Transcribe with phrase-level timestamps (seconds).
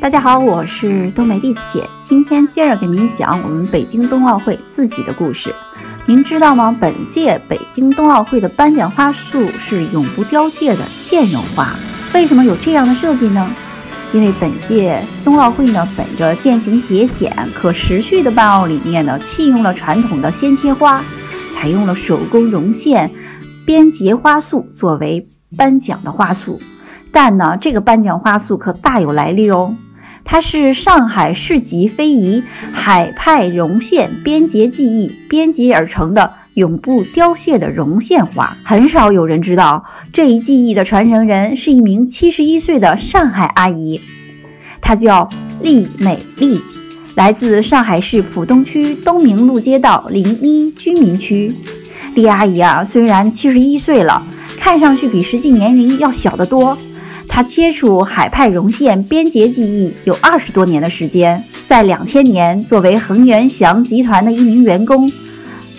[0.00, 5.54] 大家好，我是冬梅弟子姐，今天接着给您讲我们北京冬奥会自己的故事。
[6.06, 6.74] 您知道吗？
[6.80, 11.68] 本届北京冬奥会的颁奖花束是永不凋谢的现绒花。
[12.14, 13.46] 为什么有这样的设计呢？
[14.14, 21.04] 因为本届冬奥会呢，本着践行节俭、可持续的办奥理念呢，弃用了传统的鲜切花，
[21.54, 23.10] 采用了手工绒线
[23.66, 25.28] 编结花束作为
[25.58, 26.58] 颁奖的花束。
[27.12, 29.74] 但呢，这个颁奖花束可大有来历哦。
[30.32, 44.00] 它是上海市级非遗海派绒线编结技艺编结而成的永不凋谢的绒线花，很少有人知道这一技艺的传承人是一名七十一岁的上海阿姨，
[44.80, 45.28] 她叫
[45.60, 46.60] 厉美丽，
[47.16, 51.52] 来自上海市浦东区东明路街道零一居民区。
[52.14, 54.24] 厉阿姨啊，虽然七十一岁了，
[54.60, 56.78] 看上去比实际年龄要小得多。
[57.32, 65.10] 他接触海派绒线编结技艺有二十多年的时间，在两千年作为恒源祥集团的一名员工，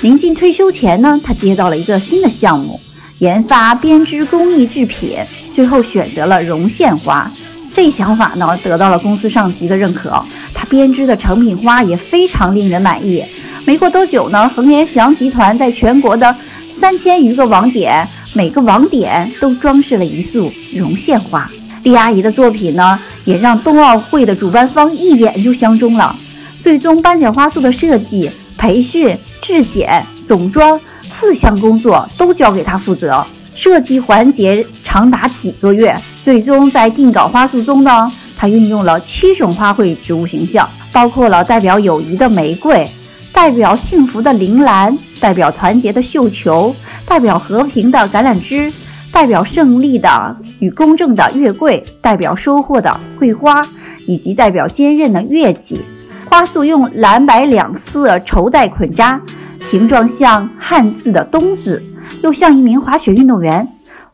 [0.00, 2.80] 临近退休前呢，他接到了一个新的项目，
[3.18, 5.18] 研发编织工艺制品，
[5.52, 7.30] 最后选择了绒线花。
[7.74, 10.22] 这想法呢，得到了公司上级的认可，
[10.54, 13.22] 他编织的成品花也非常令人满意。
[13.66, 16.34] 没过多久呢，恒源祥集团在全国的
[16.78, 18.06] 三千余个网点。
[18.32, 21.50] 每个网点都装饰了一束绒线花，
[21.82, 26.14] 李阿姨的作品呢，也让冬奥会的主办方一眼就相中了。
[26.62, 33.24] 最终颁奖花束的设计、培训、质检、总装四项工作都交给她负责，
[33.56, 35.96] 设计环节长达几个月。
[36.22, 42.88] 最终在定稿花束中呢，她运用了七种花卉植物形象，包括了代表友谊的玫瑰，
[43.32, 46.72] 代表幸福的铃兰，代表团结的绣球。
[47.10, 48.72] 代表和平的橄榄枝，
[49.10, 53.60] 代表胜利的与公正的月桂，代表收获的桂花，
[54.06, 55.82] 以及代表坚韧的月季。
[56.26, 59.20] 花束用蓝白两色绸带捆扎，
[59.68, 61.82] 形状像汉字的“冬”字，
[62.22, 63.66] 又像一名滑雪运动员，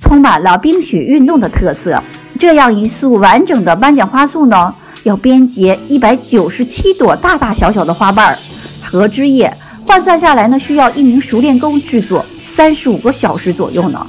[0.00, 2.02] 充满了冰雪运动的特色。
[2.40, 8.36] 这样一束完整的颁奖花束呢，要编结一百九十七朵大大小小的花瓣
[8.82, 9.56] 和枝叶，
[9.86, 12.26] 换算下来呢，需要一名熟练工制作。
[12.54, 14.06] 三十五个小时左右呢，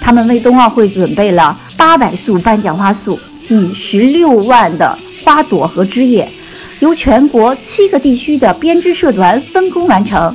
[0.00, 6.28] 他们为冬奥会准备了八百束颁奖花束，近十六万的花朵和枝叶，
[6.80, 10.34] 由全国七个地区的编织社团分工完成。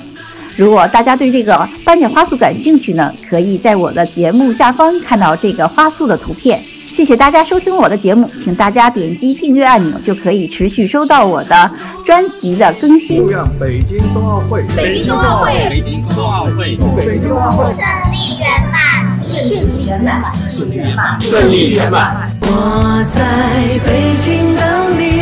[0.55, 6.61] 如果大家对这个颁奖花束感兴趣呢，可以在我的节目下方看到这个花束的图片。
[6.99, 11.71] 谢谢大家收听我的节目，请大家点击订阅按钮，就可以持续收到我的
[12.05, 13.19] 专辑的更新。
[13.19, 19.39] 祝愿北京冬奥会，北京冬奥会，北京冬奥会，北京冬奥会顺利圆满，顺
[19.79, 22.29] 利圆满，顺利圆满，顺利圆满。
[22.41, 25.18] 我在北京等你。